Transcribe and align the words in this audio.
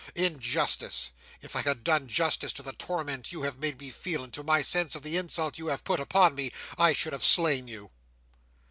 Injustice! 0.15 1.11
If 1.43 1.55
I 1.55 1.61
had 1.61 1.83
done 1.83 2.07
justice 2.07 2.51
to 2.53 2.63
the 2.63 2.73
torment 2.73 3.31
you 3.31 3.43
have 3.43 3.59
made 3.59 3.79
me 3.79 3.91
feel, 3.91 4.23
and 4.23 4.33
to 4.33 4.43
my 4.43 4.63
sense 4.63 4.95
of 4.95 5.03
the 5.03 5.15
insult 5.15 5.59
you 5.59 5.67
have 5.67 5.83
put 5.83 5.99
upon 5.99 6.33
me, 6.33 6.51
I 6.75 6.91
should 6.93 7.13
have 7.13 7.23
slain 7.23 7.67
you!" 7.67 7.91